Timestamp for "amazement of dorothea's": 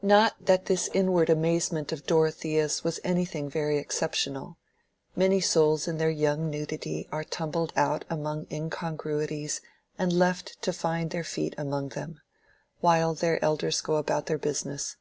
1.28-2.82